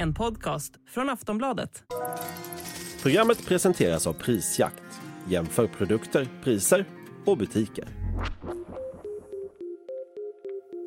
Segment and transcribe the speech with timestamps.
[0.00, 1.82] En podcast från Aftonbladet.
[3.02, 4.82] Programmet presenteras av Prisjakt.
[5.28, 6.84] Jämför produkter, priser
[7.24, 7.84] och butiker.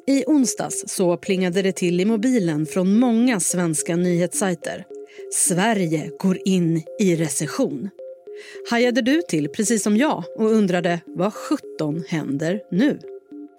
[0.08, 4.86] I onsdags så plingade det till i mobilen från många svenska nyhetssajter.
[5.34, 7.90] Sverige går in i recession.
[8.70, 13.00] Hajade du till precis som jag och undrade vad 17 händer nu?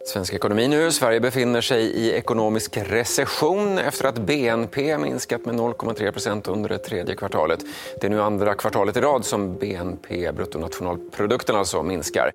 [0.04, 0.92] Svensk ekonomi nu.
[0.92, 7.14] Sverige befinner sig i ekonomisk recession efter att BNP minskat med 0,3 under det tredje
[7.14, 7.60] kvartalet.
[8.00, 12.32] Det är nu andra kvartalet i rad som BNP, bruttonationalprodukten alltså, minskar.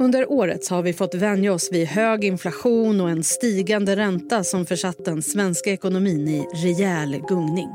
[0.00, 4.66] Under året har vi fått vänja oss vid hög inflation och en stigande ränta som
[4.66, 7.68] försatt den svenska ekonomin i rejäl gungning.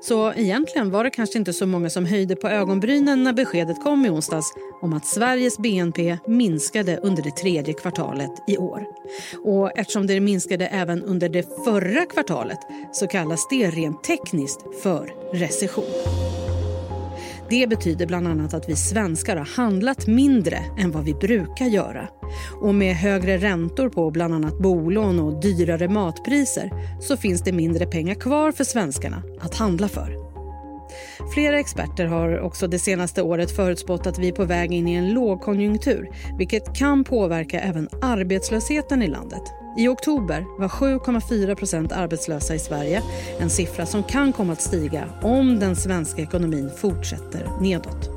[0.00, 4.06] Så egentligen var det kanske inte så många som höjde på ögonbrynen när beskedet kom
[4.06, 8.84] i onsdags om att Sveriges BNP minskade under det tredje kvartalet i år.
[9.44, 12.60] Och eftersom det minskade även under det förra kvartalet
[12.92, 16.31] så kallas det rent tekniskt för recession.
[17.52, 22.08] Det betyder bland annat att vi svenskar har handlat mindre än vad vi brukar göra.
[22.60, 27.86] Och med högre räntor på bland annat bolån och dyrare matpriser så finns det mindre
[27.86, 30.16] pengar kvar för svenskarna att handla för.
[31.34, 34.94] Flera experter har också det senaste året förutspått att vi är på väg in i
[34.94, 39.61] en lågkonjunktur vilket kan påverka även arbetslösheten i landet.
[39.76, 43.02] I oktober var 7,4% arbetslösa i Sverige.
[43.40, 48.10] En siffra som kan komma att stiga om den svenska ekonomin fortsätter nedåt.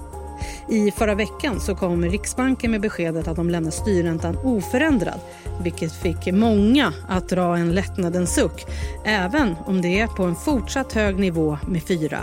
[0.70, 5.20] I förra veckan så kom Riksbanken med beskedet att de lämnar styrräntan oförändrad
[5.64, 8.66] vilket fick många att dra en lättnadens suck
[9.06, 12.20] även om det är på en fortsatt hög nivå med 4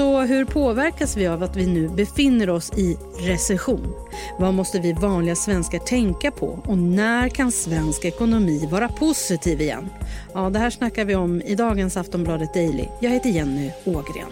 [0.00, 3.94] så hur påverkas vi av att vi nu befinner oss i recession?
[4.38, 6.46] Vad måste vi vanliga svenskar tänka på?
[6.46, 9.88] Och när kan svensk ekonomi vara positiv igen?
[10.34, 12.84] Ja, det här snackar vi om i dagens Aftonbladet Daily.
[13.00, 14.28] Jag heter Jenny Ågren.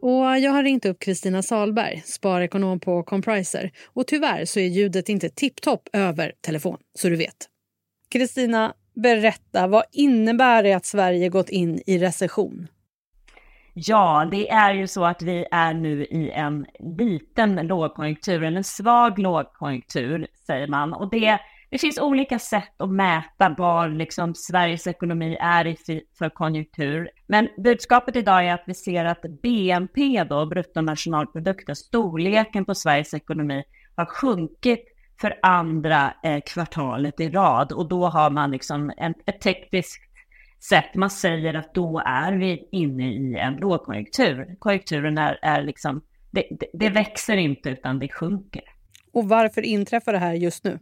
[0.00, 3.70] Och jag har ringt upp Kristina Salberg, sparekonom på Compriser.
[3.86, 7.48] Och tyvärr så är ljudet inte tipptopp över telefon, så du vet.
[8.10, 12.68] Kristina, berätta, vad innebär det att Sverige gått in i recession?
[13.74, 16.66] Ja, det är ju så att vi är nu i en
[16.98, 20.92] liten lågkonjunktur, eller en svag lågkonjunktur säger man.
[20.92, 21.38] Och det,
[21.70, 25.76] det finns olika sätt att mäta var liksom Sveriges ekonomi är i
[26.18, 27.10] för konjunktur.
[27.26, 33.64] Men budskapet idag är att vi ser att BNP, då, bruttonationalprodukten, storleken på Sveriges ekonomi,
[33.94, 34.84] har sjunkit
[35.20, 37.72] för andra eh, kvartalet i rad.
[37.72, 40.00] Och då har man liksom en, ett tekniskt
[40.68, 44.56] sätt man säger att då är vi inne i en lågkonjunktur.
[44.58, 48.62] Konjunkturen är, är liksom, det, det, det växer inte utan det sjunker.
[49.12, 50.78] Och varför inträffar det här just nu?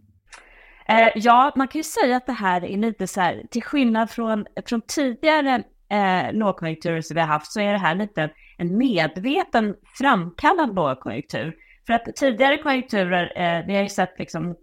[0.89, 4.11] Eh, ja, man kan ju säga att det här är lite så här, till skillnad
[4.11, 8.79] från, från tidigare eh, lågkonjunkturer som vi har haft, så är det här lite en
[8.79, 11.55] medveten framkallad lågkonjunktur.
[11.87, 14.57] För att tidigare konjunkturer, eh, vi har ju sett liksom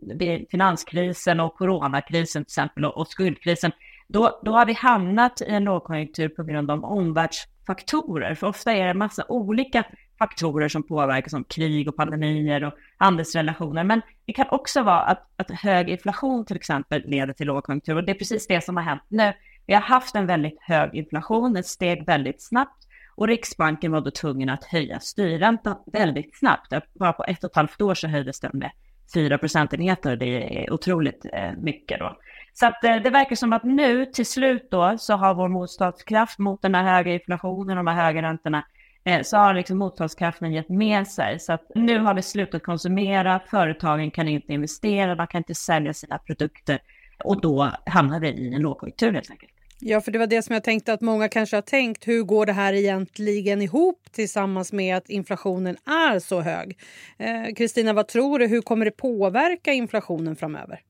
[0.52, 3.72] finanskrisen och coronakrisen till exempel och, och skuldkrisen,
[4.08, 8.36] då, då har vi hamnat i en lågkonjunktur på grund av omvärldsfaktorer.
[8.36, 9.84] För ofta är det en massa olika
[10.20, 13.84] faktorer som påverkar som krig och pandemier och handelsrelationer.
[13.84, 18.04] Men det kan också vara att, att hög inflation till exempel leder till lågkonjunktur och
[18.04, 19.34] det är precis det som har hänt nu.
[19.66, 22.88] Vi har haft en väldigt hög inflation, den steg väldigt snabbt
[23.18, 26.74] och Riksbanken var då tvungen att höja styrräntan väldigt snabbt.
[26.94, 28.72] Bara på ett och ett halvt år så höjdes den med
[29.14, 30.16] 4 procentenheter.
[30.16, 32.18] Det är otroligt eh, mycket då.
[32.60, 36.40] Så att eh, det verkar som att nu till slut då så har vår motståndskraft
[36.40, 38.66] mot den här höga inflationen och de här höga räntorna
[39.04, 41.40] eh, så har liksom motståndskraften gett med sig.
[41.40, 45.94] Så att nu har vi slutat konsumera, företagen kan inte investera, man kan inte sälja
[45.94, 46.80] sina produkter
[47.24, 49.52] och då hamnar vi i en lågkonjunktur helt enkelt.
[49.80, 52.08] Ja, för det var det som jag tänkte att många kanske har tänkt.
[52.08, 56.78] Hur går det här egentligen ihop tillsammans med att inflationen är så hög?
[57.18, 58.48] Eh, Kristina, eh, vad tror du?
[58.48, 60.82] Hur kommer det påverka inflationen framöver?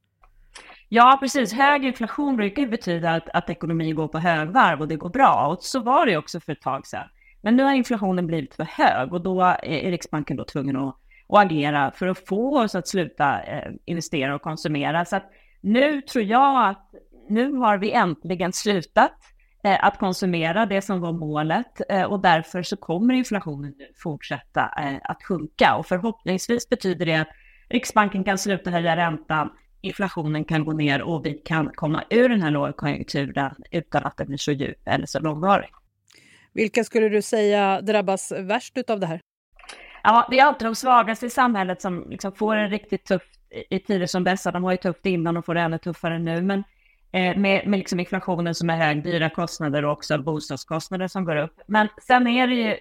[0.90, 1.54] Ja, precis.
[1.54, 5.48] Hög inflation brukar ju betyda att, att ekonomin går på högvarv och det går bra.
[5.48, 7.08] Och så var det också för ett tag sedan.
[7.42, 10.96] Men nu har inflationen blivit för hög och då är Riksbanken då tvungen att,
[11.30, 15.06] att agera för att få oss att sluta eh, investera och konsumera.
[15.06, 15.32] Så att
[15.62, 16.92] nu tror jag att
[17.30, 19.14] nu har vi äntligen slutat
[19.64, 23.74] eh, att konsumera det som var målet eh, och därför så kommer inflationen
[24.04, 27.30] fortsätta eh, att sjunka och förhoppningsvis betyder det att
[27.70, 29.50] Riksbanken kan sluta höja räntan
[29.82, 34.28] inflationen kan gå ner och vi kan komma ur den här lågkonjunkturen utan att den
[34.28, 35.70] blir så djup eller så långvarig.
[36.54, 39.22] Vilka skulle du säga drabbas värst av det här?
[40.04, 43.40] Ja, det är alltid de svagaste i samhället som liksom får det riktigt tufft
[43.70, 44.52] i tider som dessa.
[44.52, 46.42] De har ju tufft innan och får det ännu tuffare nu.
[46.42, 46.64] Men
[47.12, 51.36] eh, med, med liksom inflationen som är hög, dyra kostnader och också bostadskostnader som går
[51.36, 51.62] upp.
[51.68, 52.78] Men sen är det ju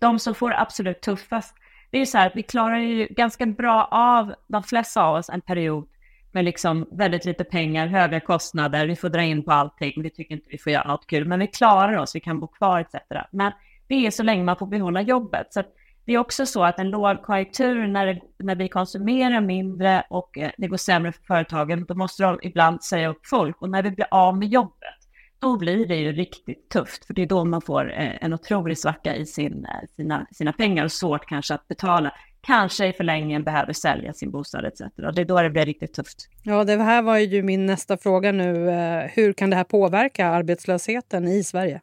[0.00, 1.54] de som får absolut tuffast.
[1.90, 5.14] Det är ju så här att vi klarar ju ganska bra av, de flesta av
[5.16, 5.88] oss, en period
[6.32, 10.34] med liksom väldigt lite pengar, höga kostnader, vi får dra in på allting, vi tycker
[10.34, 12.94] inte vi får göra något kul, men vi klarar oss, vi kan bo kvar etc.
[13.30, 13.52] Men
[13.86, 15.46] det är så länge man får behålla jobbet.
[15.50, 15.62] Så
[16.04, 20.66] det är också så att en lågkonjunktur när, när vi konsumerar mindre och eh, det
[20.66, 23.62] går sämre för företagen, då måste de ibland säga upp folk.
[23.62, 25.00] Och när vi blir av med jobbet,
[25.38, 28.78] då blir det ju riktigt tufft, för det är då man får eh, en otrolig
[28.78, 32.12] svacka i sin, eh, sina, sina pengar och svårt kanske att betala.
[32.42, 34.80] Kanske i förlängningen behöver sälja sin bostad etc.
[34.80, 36.28] Och det är då det blir riktigt tufft.
[36.42, 38.70] Ja, det här var ju min nästa fråga nu.
[39.14, 41.80] Hur kan det här påverka arbetslösheten i Sverige?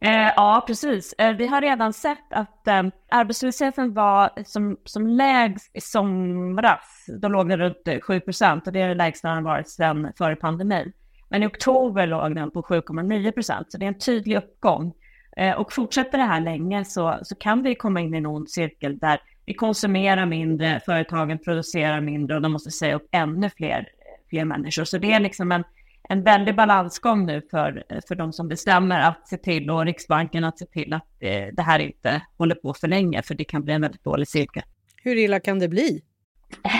[0.00, 1.12] Eh, ja, precis.
[1.18, 7.06] Eh, vi har redan sett att eh, arbetslösheten var som, som lägst i somras.
[7.20, 10.36] Då låg den runt 7 procent och det är det lägsta den varit sedan före
[10.36, 10.92] pandemin.
[11.28, 14.94] Men i oktober låg den på 7,9 procent, så det är en tydlig uppgång.
[15.36, 18.50] Eh, och fortsätter det här länge så, så kan vi komma in i en ond
[18.50, 23.88] cirkel där vi konsumerar mindre, företagen producerar mindre och de måste säga upp ännu fler,
[24.30, 24.84] fler människor.
[24.84, 25.64] Så det är liksom en
[26.08, 30.58] en väldig balansgång nu för, för de som bestämmer att se till och Riksbanken att
[30.58, 33.64] se till att det, eh, det här inte håller på för länge, för det kan
[33.64, 34.62] bli en väldigt dålig cirkel.
[35.02, 36.02] Hur illa kan det bli?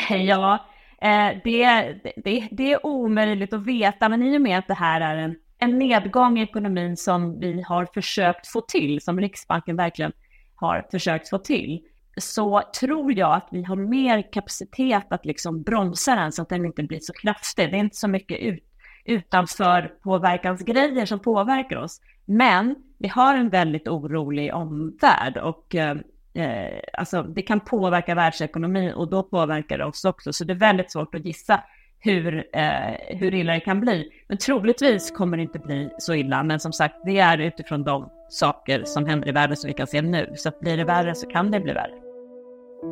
[0.10, 0.66] Ja,
[1.02, 5.00] eh, det, det, det är omöjligt att veta, men i och med att det här
[5.00, 10.12] är en, en nedgång i ekonomin som vi har försökt få till, som Riksbanken verkligen
[10.54, 11.80] har försökt få till,
[12.16, 16.64] så tror jag att vi har mer kapacitet att liksom bromsa den så att den
[16.64, 17.70] inte blir så kraftig.
[17.70, 18.64] Det är inte så mycket ut,
[19.04, 22.00] utanför påverkansgrejer som påverkar oss.
[22.24, 25.96] Men vi har en väldigt orolig omvärld och eh,
[26.34, 30.32] eh alltså det kan påverka världsekonomin och då påverkar det oss också.
[30.32, 31.62] Så det är väldigt svårt att gissa
[32.00, 34.08] hur, eh, hur illa det kan bli.
[34.28, 36.42] Men troligtvis kommer det inte bli så illa.
[36.42, 39.86] Men som sagt, det är utifrån de saker som händer i världen som vi kan
[39.86, 40.32] se nu.
[40.36, 41.94] Så att blir det värre så kan det bli värre.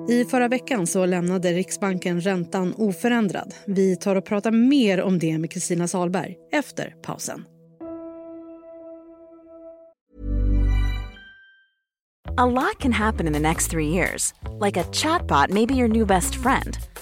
[0.08, 3.54] I förra veckan så lämnade Riksbanken räntan oförändrad.
[3.66, 7.44] Vi tar och pratar mer om det med Kristina Salberg efter pausen.
[12.38, 14.34] A lot can happen in the next three years.
[14.60, 16.76] Like a chatbot may be your new best friend.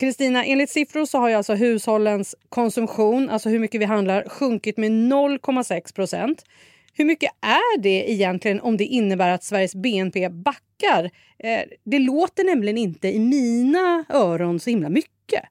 [0.00, 4.76] Kristina, enligt siffror så har ju alltså hushållens konsumtion, alltså hur mycket vi handlar, sjunkit
[4.76, 6.44] med 0,6 procent.
[6.92, 11.04] Hur mycket är det egentligen om det innebär att Sveriges BNP backar?
[11.38, 15.42] Eh, det låter nämligen inte i mina öron så himla mycket.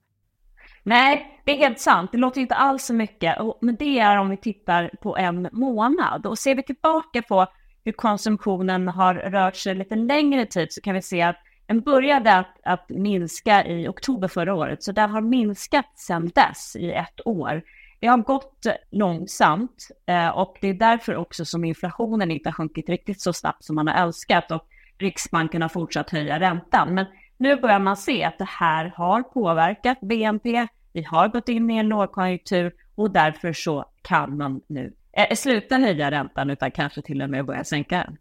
[0.84, 2.12] Nej, det är helt sant.
[2.12, 3.36] Det låter inte alls så mycket.
[3.62, 6.26] Men det är om vi tittar på en månad.
[6.26, 7.48] Och ser vi tillbaka på
[7.86, 11.38] hur konsumtionen har rört sig lite längre tid så kan vi se att
[11.68, 16.76] den började att, att minska i oktober förra året, så den har minskat sedan dess
[16.76, 17.62] i ett år.
[18.00, 22.90] Det har gått långsamt eh, och det är därför också som inflationen inte har sjunkit
[22.90, 24.68] riktigt så snabbt som man har önskat och
[24.98, 26.94] Riksbanken har fortsatt höja räntan.
[26.94, 27.06] Men
[27.38, 30.68] nu börjar man se att det här har påverkat BNP.
[30.94, 35.78] Vi har gått in i en lågkonjunktur och därför så kan man nu eh, sluta
[35.78, 38.18] höja räntan utan kanske till och med börja sänka den.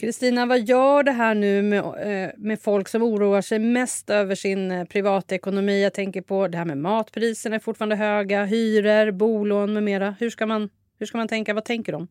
[0.00, 4.34] Kristina, vad gör det här nu med, eh, med folk som oroar sig mest över
[4.34, 5.82] sin eh, privatekonomi?
[5.82, 10.14] Jag tänker på det här med matpriserna är fortfarande höga, hyror, bolån med mera.
[10.20, 11.54] Hur ska man, hur ska man tänka?
[11.54, 12.08] Vad tänker de?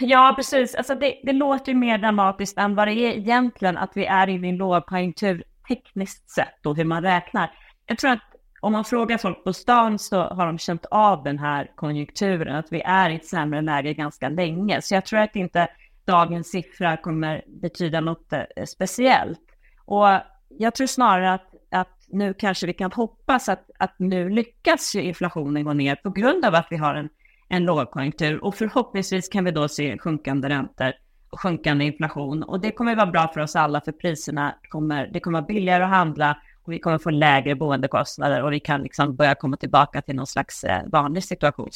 [0.00, 0.74] Ja, precis.
[0.74, 4.26] Alltså det, det låter ju mer dramatiskt än vad det är egentligen att vi är
[4.26, 7.50] inne i en lågkonjunktur tekniskt sett och hur man räknar.
[7.86, 11.38] Jag tror att om man frågar folk på stan så har de känt av den
[11.38, 14.82] här konjunkturen, att vi är i ett sämre läge ganska länge.
[14.82, 15.68] Så jag tror att inte
[16.04, 19.40] dagens siffra kommer betyda något eh, speciellt.
[19.84, 20.08] Och
[20.48, 25.64] jag tror snarare att, att nu kanske vi kan hoppas att, att nu lyckas inflationen
[25.64, 27.08] gå ner på grund av att vi har en,
[27.48, 30.92] en lågkonjunktur och förhoppningsvis kan vi då se sjunkande räntor
[31.30, 35.20] och sjunkande inflation och det kommer vara bra för oss alla för priserna kommer, det
[35.20, 39.16] kommer vara billigare att handla och vi kommer få lägre boendekostnader och vi kan liksom
[39.16, 41.70] börja komma tillbaka till någon slags eh, vanlig situation.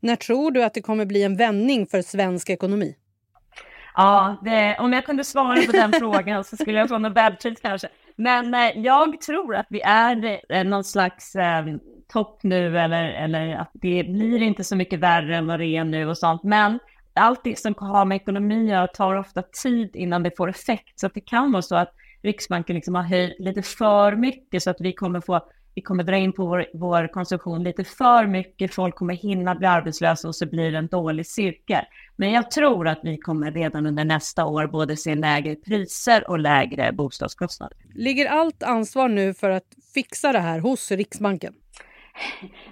[0.00, 2.94] När tror du att det kommer bli en vändning för svensk ekonomi?
[3.96, 7.88] Ja, det, om jag kunde svara på den frågan så skulle jag få Nobelpris kanske.
[8.16, 11.64] Men eh, jag tror att vi är eh, någon slags eh,
[12.08, 15.84] topp nu eller, eller att det blir inte så mycket värre än vad det är
[15.84, 16.42] nu och sånt.
[16.42, 16.78] Men
[17.14, 21.00] allt det som har med ekonomi att tar ofta tid innan det får effekt.
[21.00, 24.70] Så att det kan vara så att Riksbanken liksom har höjt lite för mycket så
[24.70, 25.40] att vi kommer få
[25.76, 29.66] vi kommer dra in på vår, vår, konsumtion lite för mycket, folk kommer hinna bli
[29.66, 31.84] arbetslösa och så blir det en dålig cirkel.
[32.16, 36.38] Men jag tror att vi kommer redan under nästa år både se lägre priser och
[36.38, 37.76] lägre bostadskostnader.
[37.94, 41.54] Ligger allt ansvar nu för att fixa det här hos Riksbanken?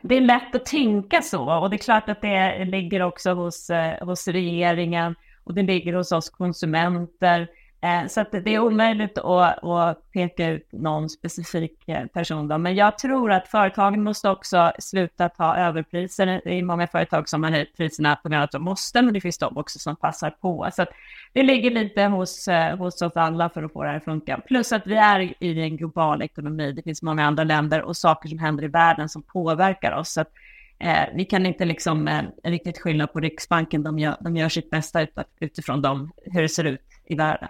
[0.02, 3.70] Det är lätt att tänka så och det är klart att det ligger också hos,
[3.70, 7.48] eh, hos regeringen och det ligger hos oss konsumenter.
[7.84, 12.48] Eh, så att det är omöjligt att, att, peka ut någon specifik eh, person.
[12.48, 12.58] Då.
[12.58, 16.26] Men jag tror att företagen måste också sluta ta överpriser.
[16.44, 19.14] Det är många företag som har höjt priserna på grund av att de måste, men
[19.14, 20.68] det finns de också som passar på.
[20.72, 20.86] Så
[21.32, 24.40] det ligger lite hos, eh, hos oss alla för att få det här att funka.
[24.46, 26.72] Plus att vi är i en global ekonomi.
[26.72, 30.12] Det finns många andra länder och saker som händer i världen som påverkar oss.
[30.12, 30.32] Så att,
[30.78, 33.82] eh, vi kan inte liksom eh, riktigt skylla på Riksbanken.
[33.82, 35.06] De gör, de gör sitt bästa
[35.40, 37.48] utifrån dem, hur det ser ut i världen.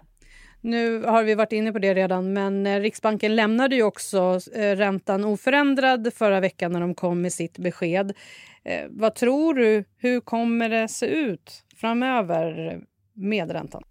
[0.65, 4.77] Nu har vi varit inne på det redan, men eh, Riksbanken lämnade ju också eh,
[4.77, 8.13] räntan oförändrad förra veckan när de kom med sitt besked.
[8.65, 9.85] Eh, vad tror du?
[9.99, 12.81] Hur kommer det se ut framöver
[13.13, 13.83] med räntan?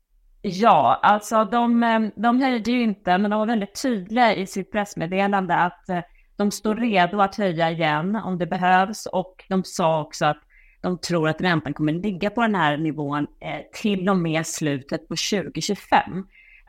[0.42, 5.56] Ja, alltså de, de höjde ju inte, men de var väldigt tydliga i sitt pressmeddelande
[5.56, 5.86] att
[6.36, 10.42] de står redo att höja igen om det behövs och de sa också att
[10.82, 13.28] de tror att räntan kommer ligga på den här nivån
[13.74, 16.26] till och med slutet på 2025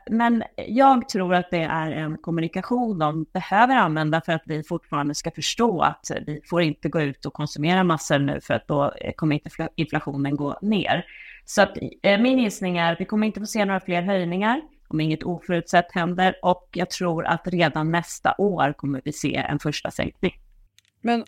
[0.09, 5.15] men jag tror att det är en kommunikation de behöver använda för att vi fortfarande
[5.15, 8.93] ska förstå att vi får inte gå ut och konsumera massor nu för att då
[9.01, 11.05] eh, kommer inte inflationen gå ner.
[11.45, 14.61] Så att eh, min gissning är att vi kommer inte få se några fler höjningar
[14.87, 19.59] om inget oförutsett händer och jag tror att redan nästa år kommer vi se en
[19.59, 20.33] första sänkning.
[21.01, 21.23] Men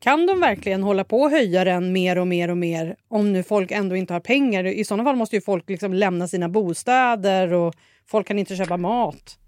[0.00, 3.42] kan de verkligen hålla på och höja den mer och mer och mer om nu
[3.42, 4.66] folk ändå inte har pengar?
[4.66, 7.74] I sådana fall måste ju folk liksom lämna sina bostäder och
[8.06, 9.38] folk kan inte köpa mat.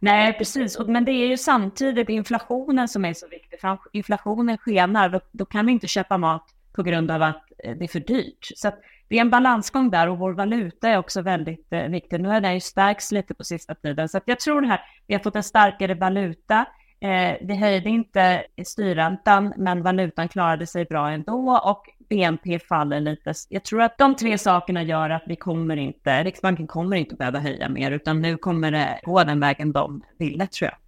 [0.00, 0.78] Nej, precis.
[0.78, 3.60] Men det är ju samtidigt inflationen som är så viktig.
[3.60, 7.76] För inflationen skenar, då, då kan vi inte köpa mat på grund av att eh,
[7.76, 8.48] det är för dyrt.
[8.54, 8.72] Så
[9.08, 12.20] det är en balansgång där och vår valuta är också väldigt eh, viktig.
[12.20, 14.08] Nu har den ju stärkts lite på sista tiden.
[14.08, 16.66] Så jag tror det här, vi har fått en starkare valuta.
[17.00, 23.32] Eh, vi höjde inte styrräntan, men valutan klarade sig bra ändå och BNP faller lite.
[23.48, 27.38] Jag tror att de tre sakerna gör att vi kommer inte, Riksbanken kommer inte behöva
[27.38, 30.78] höja mer, utan nu kommer det gå den vägen de ville, tror jag.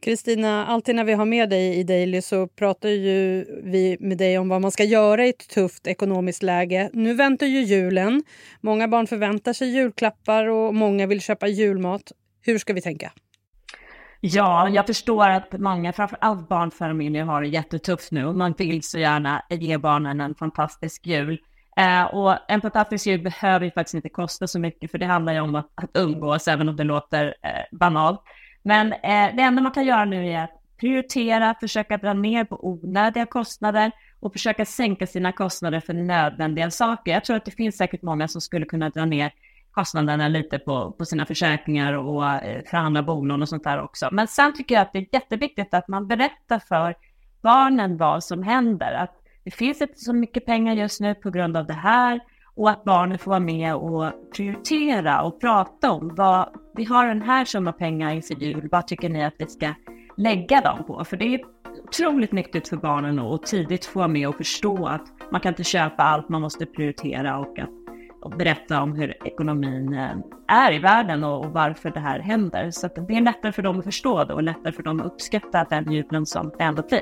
[0.00, 4.38] Kristina, alltid när vi har med dig i Daily så pratar ju vi med dig
[4.38, 6.90] om vad man ska göra i ett tufft ekonomiskt läge.
[6.92, 8.22] Nu väntar ju julen.
[8.60, 12.12] Många barn förväntar sig julklappar och många vill köpa julmat.
[12.42, 13.12] Hur ska vi tänka?
[14.20, 18.32] Ja, jag förstår att många, framförallt barnfamiljer, har det jättetufft nu.
[18.32, 21.38] Man vill så gärna ge barnen en fantastisk jul.
[21.76, 25.32] Eh, och en fantastisk jul behöver ju faktiskt inte kosta så mycket, för det handlar
[25.32, 28.20] ju om att, att umgås, även om det låter eh, banalt.
[28.62, 32.66] Men eh, det enda man kan göra nu är att prioritera, försöka dra ner på
[32.68, 37.12] onödiga kostnader och försöka sänka sina kostnader för nödvändiga saker.
[37.12, 39.32] Jag tror att det finns säkert många som skulle kunna dra ner
[39.76, 44.08] kostnaderna lite på, på sina försäkringar och eh, förhandla bolån och sånt där också.
[44.12, 46.94] Men sen tycker jag att det är jätteviktigt att man berättar för
[47.42, 48.92] barnen vad som händer.
[48.92, 49.14] Att
[49.44, 52.20] det finns inte så mycket pengar just nu på grund av det här
[52.54, 57.22] och att barnen får vara med och prioritera och prata om vad vi har den
[57.22, 58.68] här summa pengar inför jul.
[58.72, 59.74] Vad tycker ni att vi ska
[60.16, 61.04] lägga dem på?
[61.04, 61.40] För det är
[61.84, 65.64] otroligt nyttigt för barnen att tidigt få vara med och förstå att man kan inte
[65.64, 67.85] köpa allt, man måste prioritera och att
[68.26, 70.16] och berätta om hur ekonomin eh,
[70.48, 72.70] är i världen och, varför det här händer.
[72.70, 75.66] Så det är lättare för dem att förstå det och lättare för dem att uppskatta
[75.70, 77.00] den julen som det ändå blir.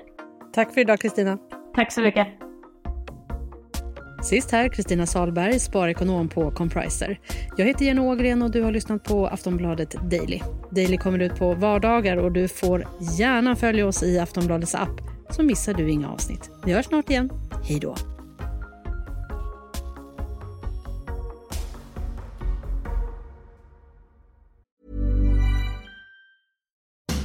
[0.52, 1.38] Tack för idag Kristina.
[1.74, 2.28] Tack så mycket.
[4.22, 7.20] Sist här Kristina Salberg, sparekonom på Compriser.
[7.56, 10.40] Jag heter Jenny Ågren och du har lyssnat på Aftonbladet Daily.
[10.70, 12.84] Daily kommer ut på vardagar och du får
[13.18, 15.00] gärna följa oss i Aftonbladets app
[15.30, 16.50] så missar du inga avsnitt.
[16.64, 17.30] Vi hörs snart igen.
[17.68, 18.13] Hej då!